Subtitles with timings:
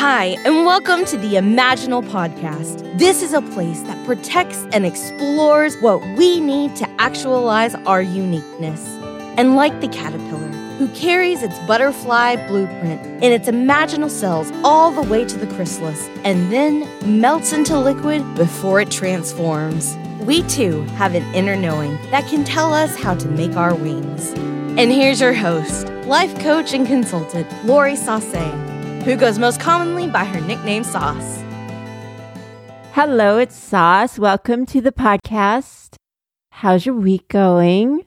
[0.00, 2.98] Hi, and welcome to the Imaginal Podcast.
[2.98, 8.82] This is a place that protects and explores what we need to actualize our uniqueness.
[9.36, 10.48] And like the caterpillar,
[10.78, 16.08] who carries its butterfly blueprint in its imaginal cells all the way to the chrysalis
[16.24, 16.88] and then
[17.20, 19.98] melts into liquid before it transforms.
[20.20, 24.30] We too have an inner knowing that can tell us how to make our wings.
[24.78, 28.69] And here's your host, life coach and consultant, Lori Sase
[29.04, 31.42] who goes most commonly by her nickname Sas.
[32.92, 34.18] Hello, it's Sas.
[34.18, 35.94] Welcome to the podcast.
[36.50, 38.04] How's your week going?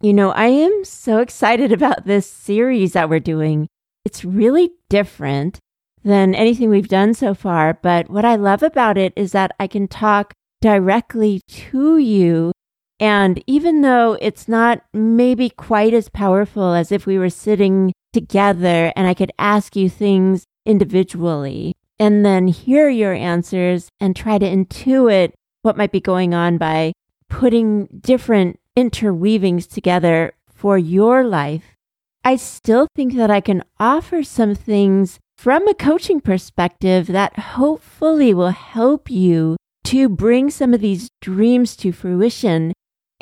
[0.00, 3.68] You know, I am so excited about this series that we're doing.
[4.06, 5.58] It's really different
[6.02, 9.66] than anything we've done so far, but what I love about it is that I
[9.66, 12.52] can talk directly to you.
[13.02, 18.92] And even though it's not maybe quite as powerful as if we were sitting together
[18.94, 24.46] and I could ask you things individually and then hear your answers and try to
[24.46, 26.92] intuit what might be going on by
[27.28, 31.74] putting different interweavings together for your life.
[32.24, 38.32] I still think that I can offer some things from a coaching perspective that hopefully
[38.32, 42.72] will help you to bring some of these dreams to fruition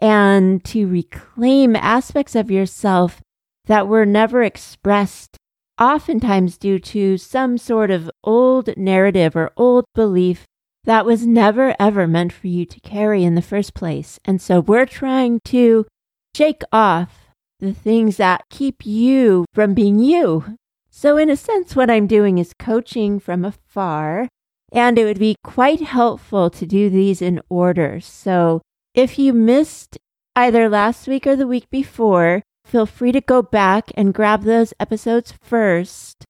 [0.01, 3.21] and to reclaim aspects of yourself
[3.67, 5.37] that were never expressed,
[5.79, 10.45] oftentimes due to some sort of old narrative or old belief
[10.85, 14.19] that was never ever meant for you to carry in the first place.
[14.25, 15.87] And so we're trying to
[16.35, 20.57] shake off the things that keep you from being you.
[20.91, 24.29] So, in a sense, what I'm doing is coaching from afar,
[24.73, 28.01] and it would be quite helpful to do these in order.
[28.01, 28.61] So,
[28.95, 29.99] if you missed
[30.35, 34.75] either last week or the week before, feel free to go back and grab those
[34.81, 36.25] episodes first.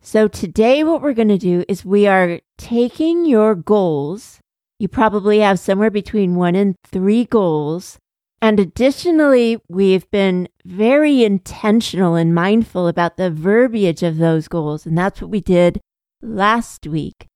[0.00, 4.38] So, today, what we're going to do is we are taking your goals.
[4.78, 7.98] You probably have somewhere between one and three goals.
[8.42, 14.84] And additionally, we've been very intentional and mindful about the verbiage of those goals.
[14.84, 15.80] And that's what we did
[16.20, 17.26] last week.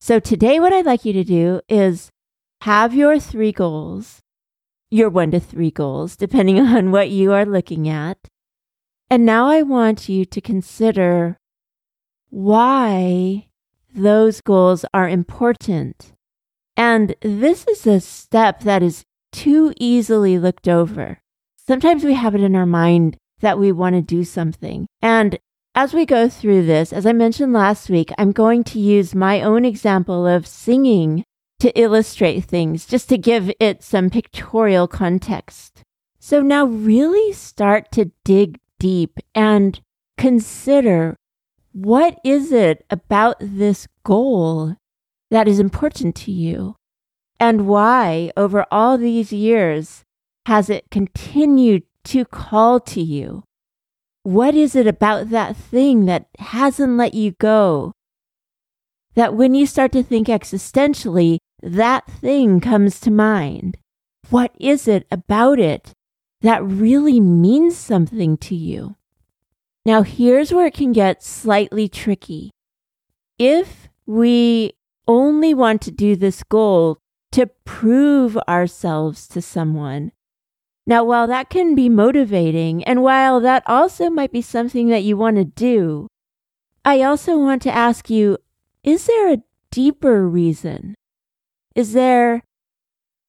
[0.00, 2.10] So, today, what I'd like you to do is
[2.62, 4.22] have your three goals
[4.90, 8.18] your one to three goals, depending on what you are looking at.
[9.10, 11.38] And now I want you to consider
[12.30, 13.46] why
[13.94, 16.12] those goals are important.
[16.76, 21.20] And this is a step that is too easily looked over.
[21.56, 24.86] Sometimes we have it in our mind that we want to do something.
[25.00, 25.38] And
[25.74, 29.40] as we go through this, as I mentioned last week, I'm going to use my
[29.40, 31.24] own example of singing
[31.60, 35.82] to illustrate things, just to give it some pictorial context.
[36.18, 39.80] So now really start to dig deep and
[40.18, 41.16] consider
[41.72, 44.76] what is it about this goal
[45.30, 46.76] that is important to you?
[47.38, 50.02] And why, over all these years,
[50.46, 53.44] has it continued to call to you?
[54.22, 57.92] What is it about that thing that hasn't let you go?
[59.14, 63.76] That when you start to think existentially, that thing comes to mind.
[64.30, 65.92] What is it about it
[66.42, 68.96] that really means something to you?
[69.84, 72.50] Now, here's where it can get slightly tricky.
[73.38, 74.72] If we
[75.06, 76.98] only want to do this goal
[77.32, 80.12] to prove ourselves to someone,
[80.88, 85.16] now, while that can be motivating, and while that also might be something that you
[85.16, 86.06] want to do,
[86.84, 88.38] I also want to ask you
[88.84, 89.42] is there a
[89.72, 90.94] deeper reason
[91.76, 92.42] is there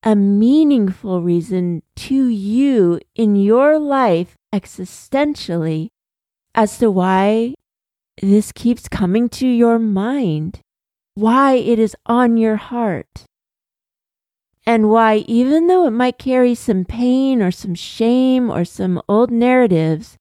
[0.03, 5.89] a meaningful reason to you in your life existentially
[6.55, 7.53] as to why
[8.21, 10.59] this keeps coming to your mind?
[11.13, 13.25] Why it is on your heart?
[14.65, 19.29] And why, even though it might carry some pain or some shame or some old
[19.29, 20.15] narratives,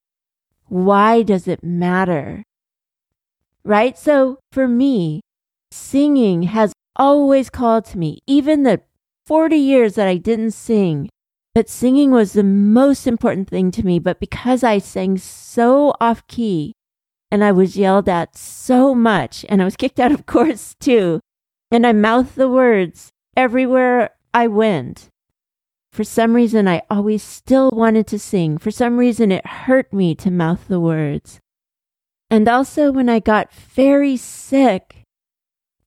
[0.66, 2.42] why does it matter?
[3.64, 3.96] Right?
[3.96, 5.20] So for me,
[5.70, 8.80] singing has always called to me, even the
[9.26, 11.08] 40 years that I didn't sing.
[11.54, 13.98] But singing was the most important thing to me.
[13.98, 16.74] But because I sang so off key
[17.30, 21.20] and I was yelled at so much and I was kicked out of course too,
[21.70, 25.08] and I mouthed the words everywhere I went.
[25.92, 28.58] For some reason, I always still wanted to sing.
[28.58, 31.40] For some reason, it hurt me to mouth the words.
[32.28, 35.05] And also, when I got very sick,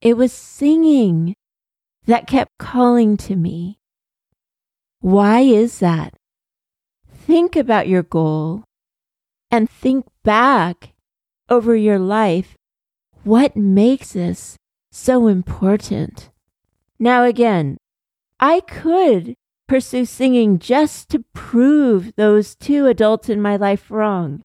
[0.01, 1.35] it was singing
[2.05, 3.79] that kept calling to me.
[5.01, 6.13] Why is that?
[7.11, 8.63] Think about your goal
[9.51, 10.93] and think back
[11.49, 12.55] over your life.
[13.23, 14.55] what makes this
[14.91, 16.29] so important?
[16.97, 17.77] Now, again,
[18.39, 19.35] I could
[19.67, 24.41] pursue singing just to prove those two adults in my life wrong.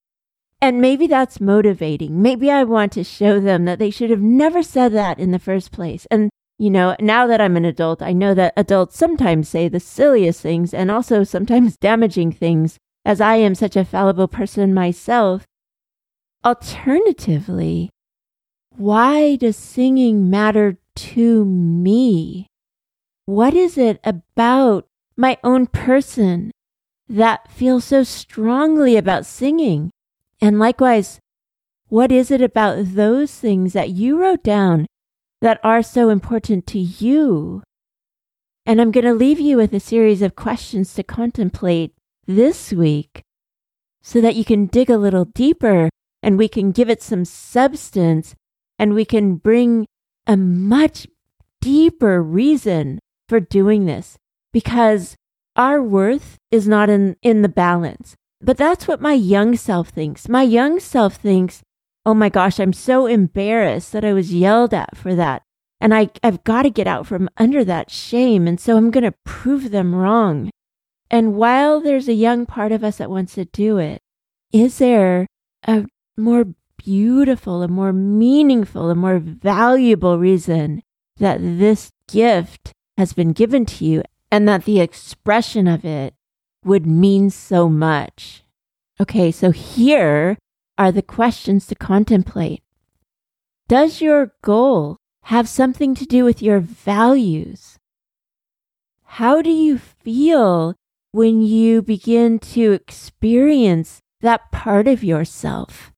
[0.65, 2.23] And maybe that's motivating.
[2.23, 5.39] Maybe I want to show them that they should have never said that in the
[5.39, 6.07] first place.
[6.11, 9.79] And, you know, now that I'm an adult, I know that adults sometimes say the
[9.79, 15.45] silliest things and also sometimes damaging things, as I am such a fallible person myself.
[16.43, 17.91] Alternatively,
[18.71, 22.47] why does singing matter to me?
[23.27, 26.53] What is it about my own person
[27.07, 29.91] that feels so strongly about singing?
[30.45, 31.21] And likewise,
[31.89, 34.85] what is it about those things that you wrote down
[35.41, 37.63] that are so important to you?
[38.67, 41.95] And I'm going to leave you with a series of questions to contemplate
[42.27, 43.23] this week
[44.03, 45.89] so that you can dig a little deeper
[46.23, 48.35] and we can give it some substance
[48.79, 49.87] and we can bring
[50.27, 51.07] a much
[51.63, 52.99] deeper reason
[53.31, 54.19] for doing this
[54.53, 55.17] because
[55.57, 58.15] our worth is not in, in the balance.
[58.45, 60.29] But that's what my young self thinks.
[60.29, 61.63] My young self thinks,
[62.05, 65.43] oh my gosh, I'm so embarrassed that I was yelled at for that.
[65.81, 68.47] And I, I've got to get out from under that shame.
[68.47, 70.51] And so I'm going to prove them wrong.
[71.11, 74.01] And while there's a young part of us that wants to do it,
[74.53, 75.27] is there
[75.67, 75.87] a
[76.17, 76.47] more
[76.77, 80.83] beautiful, a more meaningful, a more valuable reason
[81.17, 86.15] that this gift has been given to you and that the expression of it
[86.65, 88.43] would mean so much.
[89.01, 90.39] Okay, so here
[90.79, 92.63] are the questions to contemplate.
[93.69, 97.79] Does your goal have something to do with your values?
[99.05, 100.75] How do you feel
[101.13, 105.93] when you begin to experience that part of yourself?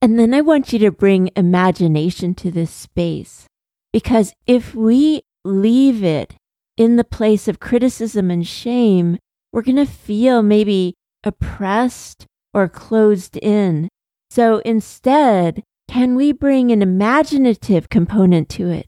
[0.00, 3.46] And then I want you to bring imagination to this space.
[3.92, 6.34] Because if we leave it
[6.76, 9.18] in the place of criticism and shame,
[9.52, 13.88] we're going to feel maybe oppressed or closed in.
[14.30, 18.86] So instead, can we bring an imaginative component to it?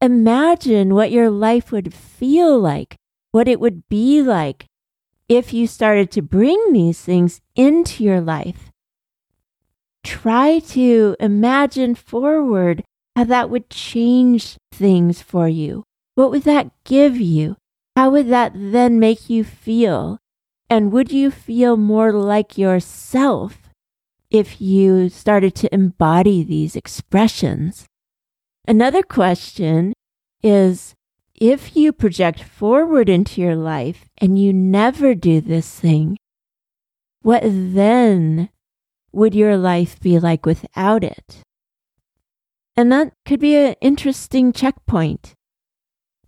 [0.00, 2.96] Imagine what your life would feel like,
[3.32, 4.66] what it would be like
[5.28, 8.70] if you started to bring these things into your life.
[10.02, 12.84] Try to imagine forward
[13.16, 15.84] how that would change things for you.
[16.14, 17.56] What would that give you?
[17.96, 20.18] How would that then make you feel?
[20.70, 23.70] And would you feel more like yourself
[24.30, 27.86] if you started to embody these expressions?
[28.66, 29.92] Another question
[30.42, 30.94] is
[31.34, 36.16] if you project forward into your life and you never do this thing,
[37.22, 38.50] what then
[39.12, 41.42] would your life be like without it?
[42.76, 45.34] And that could be an interesting checkpoint.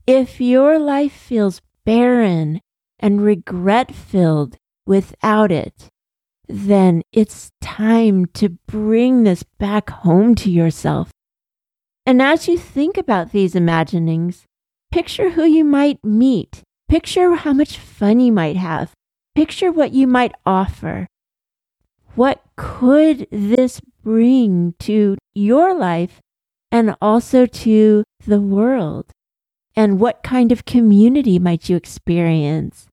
[0.07, 2.61] If your life feels barren
[3.01, 4.57] and regret filled
[4.87, 5.89] without it,
[6.47, 11.11] then it's time to bring this back home to yourself.
[12.07, 14.45] And as you think about these imaginings,
[14.93, 16.63] picture who you might meet.
[16.89, 18.93] Picture how much fun you might have.
[19.35, 21.09] Picture what you might offer.
[22.15, 26.21] What could this bring to your life
[26.71, 29.07] and also to the world?
[29.77, 32.87] And what kind of community might you experience?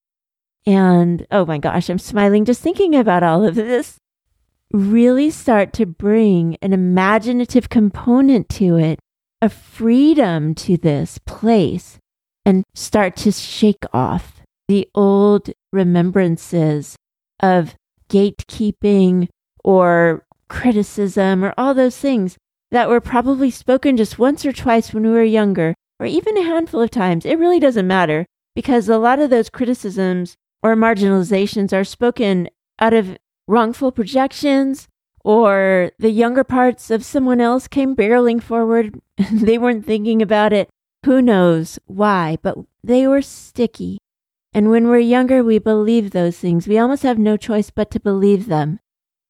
[0.66, 3.98] And oh my gosh, I'm smiling just thinking about all of this.
[4.72, 9.00] Really start to bring an imaginative component to it,
[9.42, 12.00] a freedom to this place,
[12.46, 16.96] and start to shake off the old remembrances
[17.40, 17.76] of
[18.10, 19.28] gatekeeping
[19.64, 22.38] or criticism or all those things
[22.72, 26.44] that were probably spoken just once or twice when we were younger or even a
[26.44, 31.72] handful of times, it really doesn't matter because a lot of those criticisms or marginalizations
[31.72, 33.18] are spoken out of
[33.48, 34.90] wrongful projections
[35.24, 39.00] or the younger parts of someone else came barreling forward.
[39.32, 40.70] they weren't thinking about it.
[41.06, 43.98] Who knows why, but they were sticky.
[44.54, 46.68] And when we're younger, we believe those things.
[46.68, 48.82] We almost have no choice but to believe them.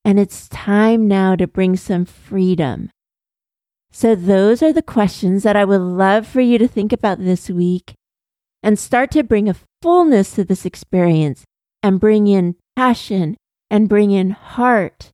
[0.04, 2.90] And it's time now to bring some freedom
[3.96, 7.48] so, those are the questions that I would love for you to think about this
[7.48, 7.94] week
[8.64, 11.44] and start to bring a fullness to this experience
[11.84, 13.38] and bring in passion
[13.70, 15.12] and bring in heart.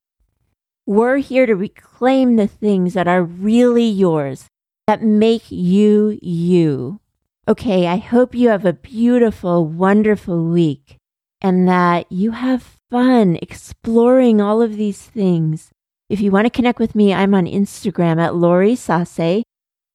[0.86, 4.48] We're here to reclaim the things that are really yours,
[4.88, 7.02] that make you you.
[7.50, 10.96] Okay, I hope you have a beautiful, wonderful week
[11.42, 15.70] and that you have fun exploring all of these things
[16.10, 19.44] If you want to connect with me, I'm on Instagram at Lori Sase.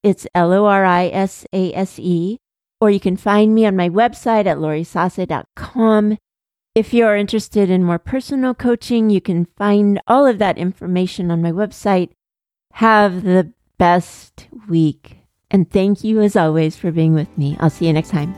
[0.04, 2.38] It's L O R I S A S E.
[2.80, 6.18] Or you can find me on my website at lorisase.com.
[6.75, 11.42] If you're interested in more personal coaching, you can find all of that information on
[11.42, 12.11] my website.
[12.75, 15.18] Have the best week.
[15.50, 17.56] And thank you as always for being with me.
[17.61, 18.35] I'll see you next time.